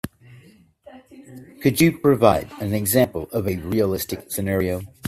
[1.61, 4.81] Could you provide an example of a realistic scenario?